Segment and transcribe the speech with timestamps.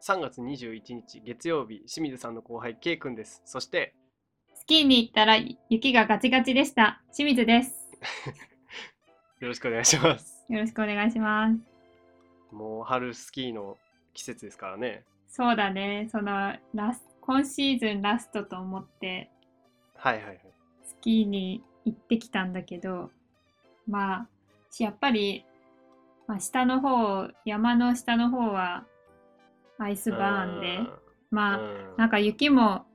[0.00, 3.42] 3月21日月曜日、清水さんの後輩、K 君です。
[3.44, 3.94] そして、
[4.54, 5.36] スキーに行ったら
[5.68, 7.02] 雪がガチガチでした。
[7.12, 7.88] 清水です。
[9.40, 10.46] よろしくお願いします。
[10.48, 12.54] よろしくお願いします。
[12.54, 13.76] もう春スキーの
[14.14, 15.04] 季節ですからね。
[15.26, 19.30] そうだね、そのラス今シーズンラストと思って
[19.94, 20.40] はいはいはい。
[20.84, 23.10] スキーに行ってきたんだけど、
[23.86, 24.28] まあ、
[24.70, 25.44] しやっぱり、
[26.26, 28.86] まあ、下の方、山の下の方は
[29.78, 30.78] アイスバーンで、
[31.30, 32.86] まあ、うんなんか雪も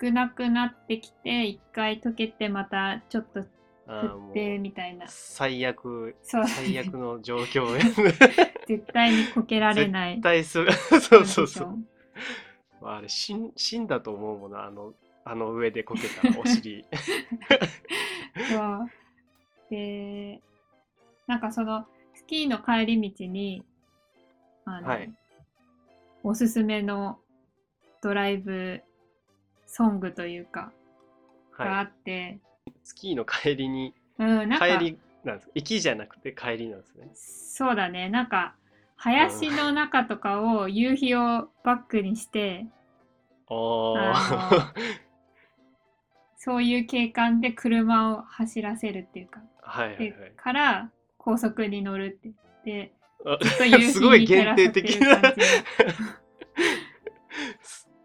[0.00, 3.40] 少なくなってきて、一回溶けてまたちょっと
[3.86, 5.06] 降ってみたいな。
[5.08, 7.80] 最悪、そう、最悪の状況で
[8.66, 10.14] 絶対にこけられない。
[10.16, 10.64] 絶対す
[11.00, 11.78] そうそうそう。
[12.80, 14.94] まあ、あれ死ん死んだと思うもんな、あの、
[15.24, 16.84] あの上でこけたらお尻。
[18.48, 18.90] そう。
[19.70, 20.40] で、
[21.26, 23.64] なんかそのスキーの帰り道に、
[24.64, 25.12] あの、はい
[26.22, 27.18] おすすめの
[28.02, 28.82] ドライブ
[29.66, 30.72] ソングというか、
[31.56, 32.72] があはって、い。
[32.82, 37.10] スキーの帰りに、うん、なんか、帰りなんです行きじゃなくて帰りなんですね。
[37.14, 38.54] そうだね、なんか、
[38.96, 42.66] 林の中とかを夕日をバックにして、
[43.48, 43.98] おー。
[44.12, 44.74] あ
[46.36, 50.32] そういう景観で車を走らせるっていうか、ではいはいはい。
[50.36, 52.92] から高速に乗るって言って、
[53.92, 55.16] すごい限定的な。
[55.16, 55.20] っ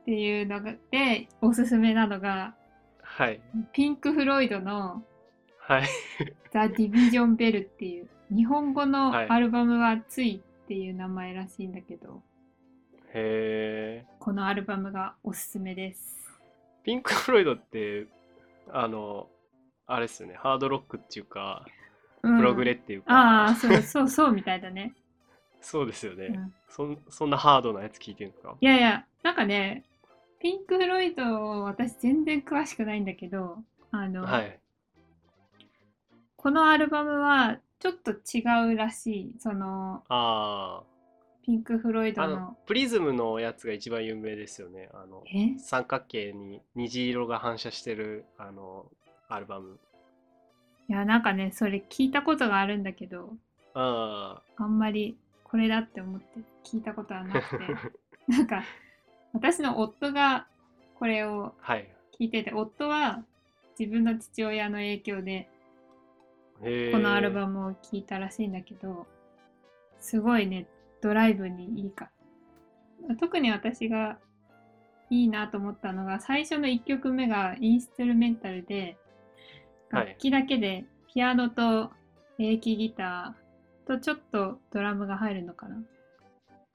[0.06, 2.54] ていうのがでおすすめなのが
[3.02, 3.42] はい。
[3.72, 5.04] ピンク・フロイドの
[5.60, 5.88] はい。
[6.54, 12.22] 「ザ・ディビジョン・ベル」っていう日本語のはいアルバムは「つい」っていう名前らしいんだけど、
[13.14, 14.06] へえ。
[14.20, 16.16] このアルバムがおすすめです。
[16.84, 18.08] ピンク・フロイドって、
[18.72, 19.30] あの、
[19.88, 21.66] あれですよね、ハードロックっていうか、
[22.24, 24.94] うんプログレっていうか、ああそうそうそうみたいだね、
[25.66, 26.98] そうですよね、うんそん。
[27.10, 28.56] そんなハードなやつ聞いてるんですか？
[28.62, 29.84] いやいやなんかね
[30.40, 31.24] ピンク・フロイド
[31.64, 33.58] 私全然詳しくないんだけど
[33.92, 34.60] あの、はい。
[36.38, 38.44] このアルバムはちょっと違
[38.74, 40.84] うらしいそのあ
[41.44, 44.90] ピンク・フロイドのの、プリズムのやつが一番有名ですよね。
[44.94, 45.58] あの、え？
[45.60, 48.86] 三角形に虹色が反射してる、あの、
[49.28, 49.80] アルバム。
[50.88, 53.34] いやなんかねそれ聞いたことがあるんだけど
[53.74, 55.18] ああんまり
[55.56, 57.90] これだって思って聞いたことはなくてあ。
[58.28, 58.62] なんか
[59.32, 60.48] 私の夫が
[60.96, 61.88] これをはい。
[62.20, 63.24] 聞いてて夫は
[63.80, 65.50] 自分の父親の影響で。
[66.60, 69.08] このアルバムを聞いたらしいんだけど
[70.00, 70.68] すごいね
[71.02, 72.10] ドライブにいいか
[73.20, 74.18] 特に私が
[75.10, 78.98] いいなと思ったのが最初の1曲目がインストゥルメンタルで
[79.90, 81.92] はい楽器だけでピアノと
[82.40, 83.45] エレキギター
[83.86, 85.78] とちょっとドラムが入るのかな。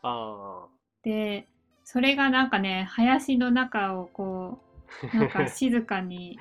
[0.02, 0.66] あ
[1.02, 1.46] で
[1.84, 4.60] それがなんかね林の中をこ
[5.02, 6.38] う なんか静かに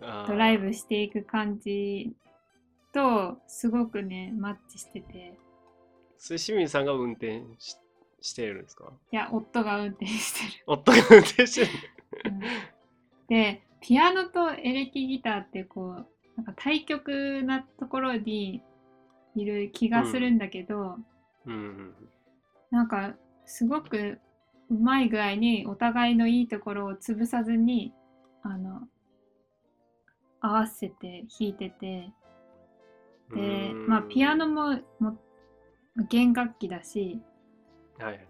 [0.00, 0.24] あ。
[0.26, 2.12] ドライブしていく感じ
[2.92, 5.38] とすごくねマッチしてて。
[6.18, 7.76] それ清水さんが運転し
[8.20, 8.90] してるんですか？
[9.12, 11.66] いや夫が運転して夫が運転してる。
[12.24, 12.40] る、うん。
[13.28, 16.06] でピアノとエレキギターってこう
[16.36, 18.62] なんか対極なところに
[19.34, 20.96] いる気がするんだけど、
[21.46, 21.94] うん。
[22.70, 23.14] なんか
[23.46, 24.18] すごく
[24.70, 27.92] うまい具合にお互いのいいところを潰さずに
[28.42, 28.88] あの
[30.40, 32.12] 合わせて弾いてて
[33.34, 35.18] で、うんまあピアノもも
[36.08, 37.20] 弦楽器だし
[37.98, 38.26] はい。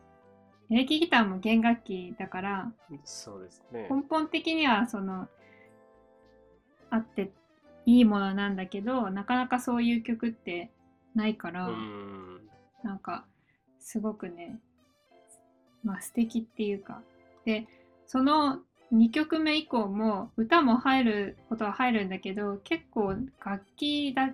[0.71, 2.73] エレキギターも弦楽器だから
[3.05, 3.89] そうですね。
[3.91, 5.29] 根本的にはその
[6.91, 7.33] あって
[7.87, 10.71] いいものなんだけどなかなかそういう曲って
[11.15, 12.49] ないから、うん。
[12.83, 13.25] なんか
[13.79, 14.59] すごくね
[15.83, 17.03] まあ素敵っていうか。
[17.45, 17.67] で
[18.07, 18.61] その
[18.93, 23.15] 2曲目以降も歌も入ることは入るんだけど結構
[23.45, 24.31] 楽器だ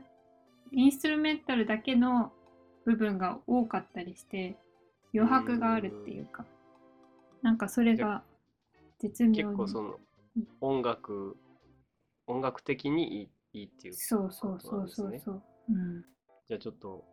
[0.72, 2.32] インストゥルメンタルだけの
[2.84, 4.56] 部分が多かったりして
[5.14, 6.44] 余白があるっていうか。
[7.42, 8.22] なんかそれが
[8.98, 9.36] 絶妙に。
[9.44, 9.96] 結構その
[10.60, 11.36] 音楽、
[12.26, 16.04] 音楽的にいいいいっていうそうそうそうそうそう、うん、
[16.50, 17.04] じゃあちょっと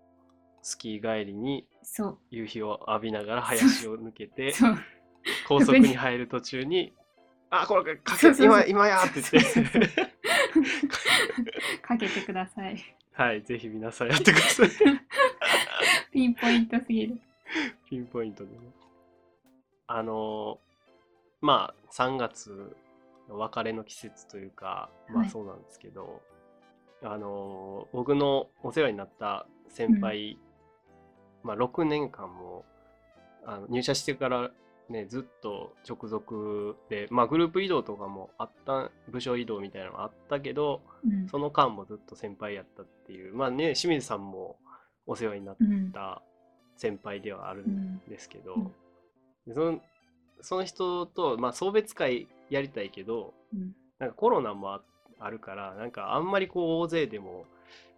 [0.64, 2.18] スキー帰りにそう。
[2.32, 4.76] 夕日を浴びながら林を抜けてそう。
[5.48, 6.92] 高速に入る途中に
[7.52, 8.66] 「あこれかけそうそうそう。
[8.66, 10.12] 今今や!」って言って。
[11.84, 12.84] かけてください。
[13.14, 14.70] はいぜひ皆さんやってください。
[16.12, 17.22] ピンポイントすぎる。
[17.88, 18.58] ピンポイントでね。
[19.86, 20.60] あの
[21.42, 22.76] まあ3月
[23.30, 25.28] の別れの季節というかまはい。
[25.28, 26.24] あそうなんですけど、
[27.04, 30.38] あの僕のお世話になった先輩、
[31.44, 32.66] まあ6年間も
[33.46, 34.52] あの入社してから
[34.90, 41.28] ねずっと直属でまあグループ移動とかもあった部署移動みたいなのがあったけどうん。
[41.30, 44.58] その間もずっと先輩やったっていうまあね清水さんも
[45.06, 46.22] お世話になっうんた
[46.76, 48.72] 先輩ではあるうんんですけど、うん。
[49.48, 49.82] でその
[50.42, 53.74] その人と、まあ、送別会やりたいけどうん。
[54.00, 54.82] なんかコロナもあ
[55.20, 57.46] あるからなんかあんまりこう大勢でも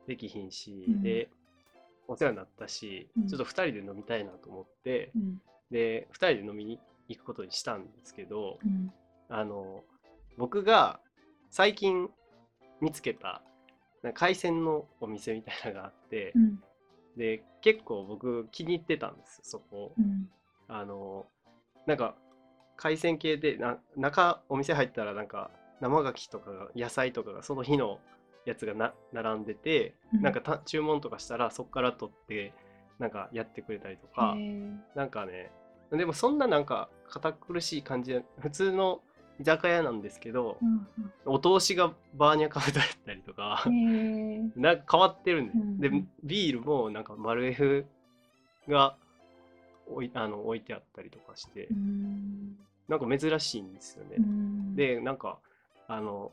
[0.08, 1.04] できひんし、うん。
[1.04, 1.30] で
[2.08, 3.28] お世話になったし、うん。
[3.28, 5.42] ちょっと2人で飲みたいなと思って、うん。
[5.72, 8.92] で2人で飲みに行くことにしたんですけどうん。
[9.30, 9.84] あの
[10.38, 11.00] 僕が
[11.52, 12.10] 最近
[12.82, 13.42] 見つけた
[14.14, 16.60] 海鮮のお店みたいなのがあって、うん。
[17.18, 19.94] で結構僕気に入ってたんですよそこ。
[19.98, 20.30] うん。
[20.68, 21.26] あの
[21.86, 22.16] なんか
[22.78, 25.52] 海鮮系でな中お店入ったらなんか
[25.82, 28.00] 生牡蠣とかが野菜とかがその日の
[28.46, 30.22] やつがな並んでて、うん。
[30.22, 32.54] なんかた注文とかしたらそこから取って
[32.98, 34.36] なんかやってくれたりとか、
[34.96, 35.52] なんかね
[35.92, 39.02] でもそんななんか堅苦しい感じで普通の
[39.40, 40.88] 居酒屋なんですけど、うん
[41.26, 43.64] お通しがバーニャカウダやったりとか、
[44.56, 45.80] なんか変わってるんです、うん。
[45.80, 45.90] で
[46.24, 47.86] ビールもなんかマルエフ
[48.68, 48.98] が
[49.88, 52.58] 置いあの置いてあったりとかして、うん。
[52.88, 54.16] なんか珍しいんですよね。
[54.18, 54.76] うん。
[54.76, 55.40] でなんか
[55.90, 56.32] あの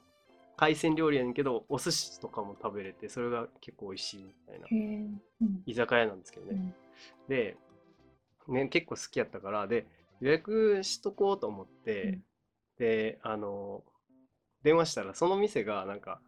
[0.57, 4.67] 海鮮料理やねんけどお寿司とかも食べれてそれが結構美味しいみたいな
[5.67, 6.53] 居酒屋なんですけどね。
[6.53, 6.75] うん。
[7.29, 7.57] で、
[8.49, 9.87] ね、結構好きやったからで
[10.21, 12.23] 予約しとこうと思って、うん。
[12.79, 13.83] であの
[14.63, 16.21] 電話したらその店がなんか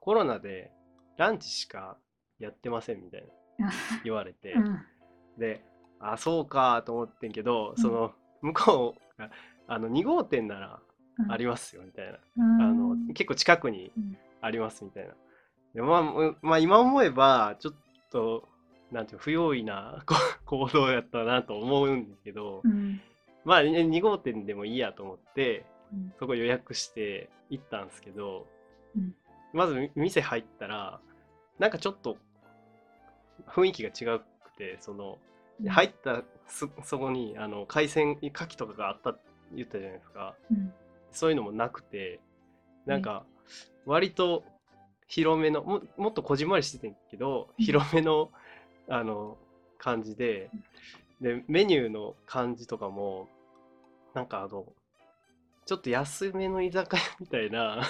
[0.00, 0.70] コロナで
[1.16, 1.96] ランチしか
[2.40, 3.24] やってませんみたい
[3.58, 3.70] な
[4.04, 4.82] 言われて、うん。
[5.38, 5.64] で
[6.00, 7.82] あそうかと思ってんけど、うん。
[7.82, 8.12] その
[8.42, 9.30] 向こうが
[9.66, 10.83] あの2号店ならうん
[11.28, 12.62] ありますよみたいな、うん。
[12.62, 14.16] あの結構近くにうん。
[14.40, 15.14] ありますみたいな。
[15.74, 17.74] でまあむ、まあ、今思えばちょっ
[18.10, 18.46] と
[18.92, 20.14] なんていうの不用意な こ
[20.44, 23.00] 行動やったなと思うんだけど、うん。
[23.44, 26.12] まあね2号店でもいいやと思ってうん。
[26.18, 28.46] そこ予約して行ったんですけど、
[28.96, 29.14] うん。
[29.52, 31.00] まずみ店入ったら
[31.58, 32.18] なんかちょっと
[33.46, 34.24] 雰囲気が違く
[34.56, 35.18] てその
[35.60, 35.68] うん。
[35.68, 39.20] 入ったそそこにあの海鮮牡蠣とかがあったって
[39.54, 40.34] 言ったじゃないですか。
[40.50, 40.74] うん
[41.14, 42.20] そういうのもなくて
[42.86, 43.24] なんか
[43.86, 44.44] 割と
[45.06, 47.64] 広めのももっとこじんまりしてたけどうん。
[47.64, 48.30] 広めの
[48.88, 49.38] あの
[49.78, 50.50] 感じで
[51.20, 53.28] でメニューの感じとかも
[54.14, 54.66] なんかあの
[55.66, 57.82] ちょっと安めの居酒屋 みたいな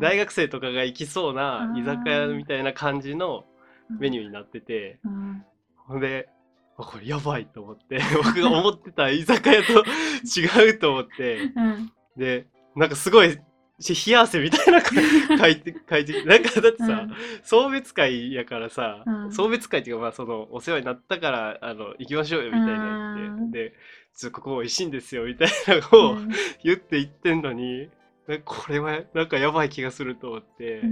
[0.00, 3.44] 大学生とかが行きそうな居酒屋みたいな感じの
[3.88, 5.44] メニューーになっててうん
[5.76, 6.00] ほん。
[6.00, 6.28] で
[6.76, 9.84] あこれやばいと思って僕が思ってた居酒屋と
[10.24, 12.46] 違うと思ってうんで
[12.76, 13.38] なんかすごい
[13.80, 17.14] し冷や汗みたいな 書いて書いてなんかだってさ、うん。
[17.42, 19.32] 送別会やからさ、うん。
[19.32, 23.48] 送別会っていうかまあそのお世話になったからあの行きましょうよみたいなやうん。
[23.48, 23.74] ってで
[24.14, 26.28] ちょっとここ美味しいんですよみたいなのをうん。
[26.62, 27.88] 言って言ってんのに
[28.26, 30.82] なんかこれはなんかやばい気がすると思って、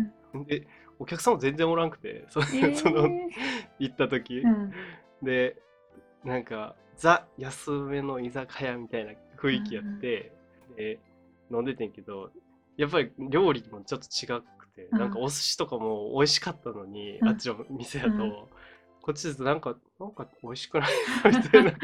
[0.47, 0.67] で
[0.99, 2.75] お客さんも全然おらんくてそ,、えー。
[2.75, 3.09] その
[3.79, 4.73] 行った時、うん。
[5.23, 5.56] で
[6.25, 10.32] なんかザ安めの居酒屋みたいな雰囲気やって、
[10.76, 10.99] で
[11.50, 12.31] 飲んでてんけど
[12.79, 14.99] やっぱり料理もちょっと違くて、うん。
[14.99, 17.29] なんかお寿司とかも美味しかったのに、うん。
[17.29, 18.31] あっちの店やと、うん。
[19.03, 20.91] こっちだとなんかなんか美味しくない
[21.27, 21.73] みたいな。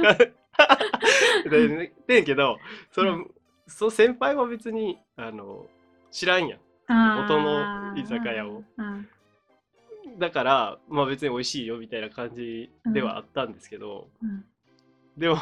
[1.50, 2.58] 感じでんけど
[2.92, 3.30] その、う
[3.66, 5.66] その先輩は別にあの
[6.12, 6.60] 知らんやん。
[6.86, 8.62] 元の居酒屋を。
[8.76, 9.08] うん。
[10.18, 14.44] だからまあ別に美味しいよみたいな感じではあったんですけど、うん。
[15.16, 15.36] でも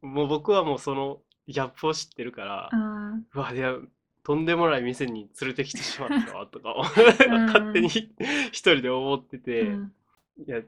[0.00, 3.74] もう僕はもうそのギャップを知ってるから、あうわいや
[4.24, 6.70] とんでもない店に連れてきてしまったわとか
[7.28, 7.88] ん勝手に
[8.52, 9.94] 一人で思ってーて、うん。
[10.46, 10.62] いや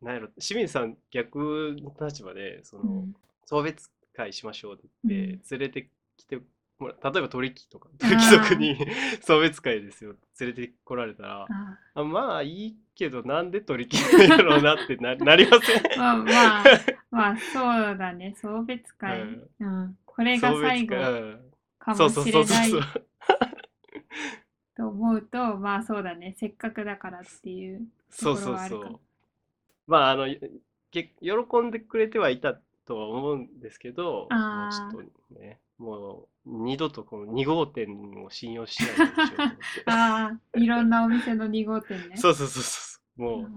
[0.00, 3.16] なんやろ清水さん逆の立場でその、うん。
[3.44, 5.58] 送別会しましょうって言って、うん。
[5.58, 6.40] 連れてきて
[6.80, 7.88] 例えば鳥貴とか。
[7.98, 8.76] 鳥貴族に
[9.20, 10.14] 送別会ですよ。
[10.40, 11.46] 連れてこられたら。
[11.48, 15.82] ああまあいいけどなんで鳥貴なんやろうなってな なりません？
[15.82, 16.64] ーまあまあ
[17.10, 18.34] まあそうだね。
[18.36, 19.48] 送別会、うん。
[19.60, 21.22] うん、これが最後かもしれ
[21.86, 22.82] ないそうそうそう
[24.76, 26.34] と思うとまあそうだね。
[26.38, 28.86] せっかくだからっていうそうところはあるか。
[28.86, 29.00] そうそう。
[29.88, 30.26] まああの
[30.92, 31.32] け喜
[31.62, 32.54] んでくれてはいた
[32.86, 39.58] とは思うんですけど、もうちょっとね、もう二度とこの2号店を信用しないようにしようと思って。
[39.86, 43.22] ああいろんなお店の2号店ねそうそうそうそう。
[43.22, 43.48] もうんう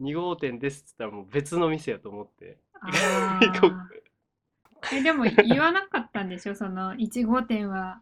[0.00, 2.58] 2号店ですって言ったらもう別の店やと思って。
[2.80, 3.74] あ行こ
[5.02, 6.54] でも言わなかったんでしょ？
[6.54, 8.00] その1号店は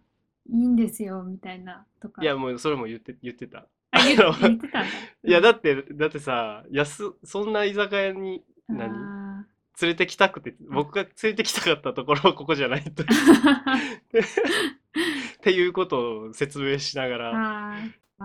[0.49, 3.67] いいんですよみたいなとかいやもうそれも言って言ってた。
[3.93, 4.17] あ 言
[4.57, 4.87] ってたい
[5.23, 8.91] やだってだってさ安そんな居酒屋に何？
[8.91, 9.22] あ
[9.81, 13.03] 連れてきたくて、僕が連れてきたかったところはここじゃないと。
[13.03, 13.07] っ
[15.41, 17.77] ていうことを説明しながら、ま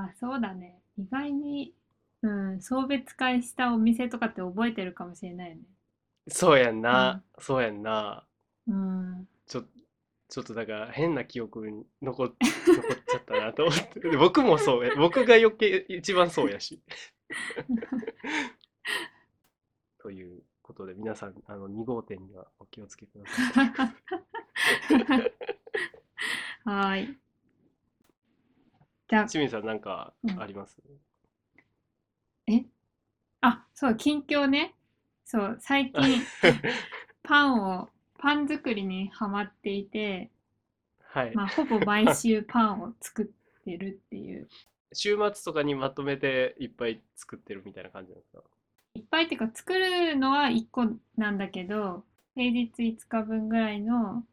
[0.06, 0.82] あそうだね。
[0.98, 1.74] 意外に、
[2.22, 5.62] うん、送別会したお店とかって覚えてるかもしれないよね。
[6.28, 8.26] そうやんな、そうやんな。
[8.68, 9.28] うん。
[9.48, 9.64] ちょ
[10.30, 12.38] ちょっとだから変な記憶に残っ残っ
[13.08, 14.02] ちゃったなと思って。
[14.02, 14.94] で僕もそうや。
[14.98, 16.82] 僕が余計一番そうやし。
[20.00, 20.44] という
[20.78, 23.68] ことで皆さんあの2号店にはお気をつけください。
[26.66, 27.18] はーい。
[29.10, 30.78] じゃあ、清水さんなんかあります、
[33.42, 34.76] あ、そう、近況ね。
[35.26, 36.22] そう、最近、
[37.24, 40.30] パンを、パン作りにハマっていて、
[41.02, 43.26] はい、まあ、ほぼ毎週パンを作っ
[43.64, 44.48] てるっていう。
[44.94, 48.44] 週末とかにまとめていっぱい作ってるみたいな感じなんですか？
[48.98, 50.86] いっぱいっていうか、作るのは1個
[51.18, 54.26] なんだけど、平日5日分ぐらいの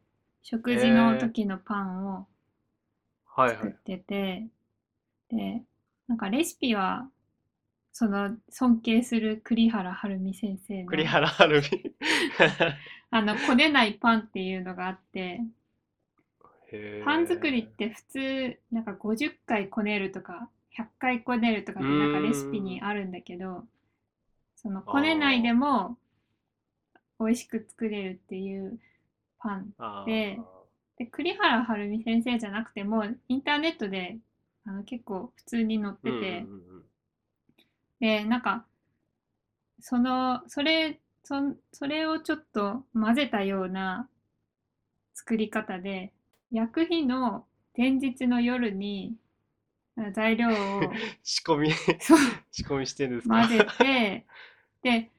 [0.42, 2.26] 食事の時のパンを
[3.47, 3.76] 作っはいはい。
[3.85, 4.49] てて、
[5.30, 5.64] で、
[6.09, 7.11] なんかレシピは、
[7.92, 11.94] その尊敬する栗原はるみ先生の栗原はるみ。
[13.11, 15.40] あのこねないパンっていうのがあって
[16.99, 23.64] パン作りって普通なんか50回こねるとか100回こねるとかってなんかレシピにあるんだけど
[24.64, 25.97] そのこねないでも
[27.21, 28.80] 美味しく作れるっていう
[29.38, 29.75] パン
[30.06, 30.40] で
[30.97, 34.16] で栗原はるみ先生じゃなくてもインターネットで
[34.64, 36.42] あの結構普通に載ってて、うんうんうんう
[36.78, 36.85] ん。
[38.00, 38.64] でなんか
[39.80, 44.09] そのそれそんそれをちょっと混ぜたような
[45.14, 46.12] 作り方で
[46.50, 47.44] 焼く日の
[47.76, 49.14] 前日の夜に
[49.97, 50.80] あ材料を
[51.23, 51.71] 仕込み。
[52.00, 52.18] そう。
[52.50, 53.35] 仕込みしてるんですか？
[53.40, 54.26] 混ぜて
[54.84, 55.10] で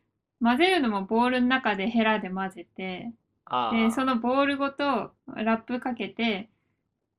[0.41, 3.11] 混ぜるのもボウルの中でヘラで混ぜて
[3.45, 6.49] あでそーのボウルごとラップかけて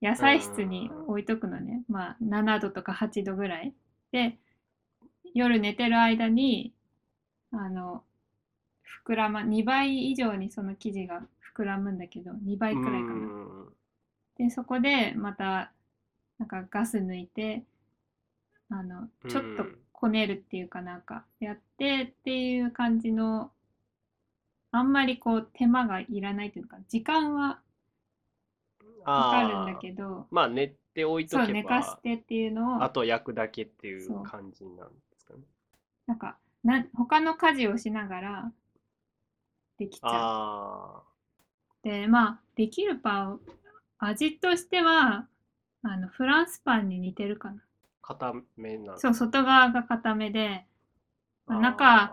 [0.02, 1.84] 野菜室に置いとくのね。
[1.88, 3.74] まあ7度とか8度ぐらい。
[4.12, 4.38] で
[5.34, 6.74] 夜寝てる間に
[7.52, 8.04] あの
[9.06, 11.22] 膨らま2倍以上にその生地が
[11.56, 13.26] 膨らむんだけど2倍くらいかうな。
[13.28, 13.74] ん。
[14.38, 15.72] でそこでまた
[16.38, 17.64] なんかガス抜いて
[18.70, 23.50] あのちょっとうんこねるっていうかなんかやってっていう感じの
[24.70, 27.60] あんまりこう手間がいらないというか時間は
[29.04, 35.40] かかるんだけどまあ寝ておいとそうけ寝かしばてっていうのをあと焼くだけっていそうう感じなんですかね
[36.06, 38.52] なんかなん他の家事をしながら
[39.78, 40.12] できちゃう。
[40.12, 41.02] あ
[41.82, 43.40] でまあできるパン
[43.98, 45.26] 味としては
[45.82, 47.62] あのフランスパンに似てるかな。
[48.08, 50.64] あ固めなんそう外側が固めで
[51.48, 52.12] 中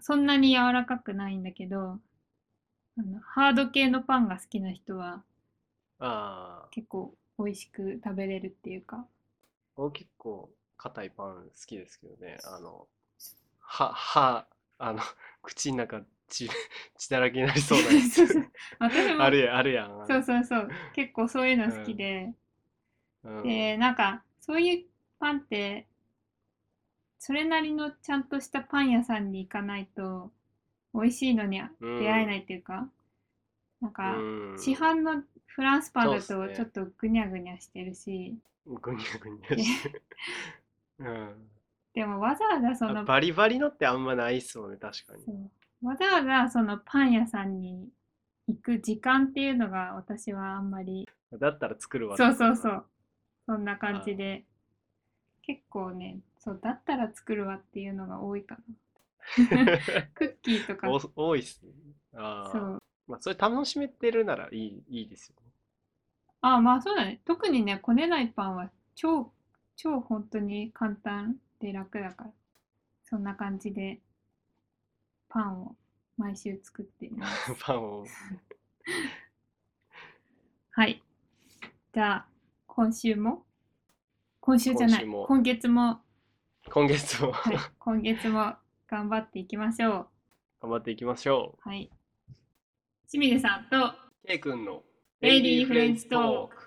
[0.00, 1.98] そんなに柔らかくないんだけど
[2.98, 5.22] あのハード系のパンが好きな人は
[6.70, 9.06] 結構美味しく食べれるっていうか。
[9.76, 12.38] 僕結構硬いパン好きですけどね。
[12.44, 12.86] あの
[13.60, 14.46] 歯歯
[14.78, 15.00] あの
[15.42, 16.48] 口の中血
[16.96, 18.22] 血 だらけになりそうなやつ。
[18.78, 20.06] 私もあるやんあるやん。
[20.06, 20.70] そうそうそう。
[20.94, 22.32] 結構そういうの好きで、
[23.24, 23.42] うん。
[23.42, 24.84] でなんかそういう
[25.18, 25.86] パンって
[27.18, 30.30] それなりのちゃんとしたパン屋さんに行かないと
[30.92, 31.98] 美味しいのにうん。
[31.98, 32.86] 出会えないっていうか、
[33.80, 34.56] なんかうん。
[34.58, 38.36] 市販のフランスパンだとちょっとぐにゃぐにゃしてるし、
[38.66, 40.02] ぐにゃぐにゃして
[41.00, 41.48] うん。
[41.94, 45.50] でもわざわざそのバリバリのってあんまないっすもんね確かに。
[45.80, 47.88] わざわざそのパン屋さんに
[48.48, 51.08] 行く時間っていうのが私はあんまり。
[51.32, 52.18] だったら作るわ。
[52.18, 52.86] そうそうそう
[53.46, 54.44] そんな感じで。
[55.46, 58.62] 結構ねそうだったら作るわっていうのが多いかな。
[60.14, 60.88] クッキーとか。
[60.90, 61.62] お多いっす。
[61.62, 61.72] ね
[62.14, 62.52] あー。
[62.52, 62.82] そう。
[63.06, 65.36] まあそれ楽しめてるならいいいいですよ。
[65.44, 65.52] ね
[66.40, 67.20] あまあそうだね。
[67.24, 69.32] 特にねこねないパンは超
[69.76, 72.30] 超本当に簡単で楽だから。
[73.04, 74.00] そんな感じで
[75.28, 75.76] パンを
[76.16, 77.54] 毎週作っています。
[77.60, 78.06] パンを。
[80.70, 81.02] はい。
[81.92, 82.33] じゃあ
[82.76, 83.44] 今週も？
[84.40, 85.06] 今週じゃない。
[85.06, 86.00] 今月も。
[86.68, 87.30] 今月も。
[87.30, 87.56] はい。
[87.78, 88.54] 今月も
[88.88, 90.08] 頑張っていきましょ
[90.60, 91.68] 頑張っていきましょう。
[91.68, 91.88] はい。
[93.08, 93.94] 清水さんとう
[94.26, 94.82] K 君の
[95.20, 96.63] レイリーフレンズトーク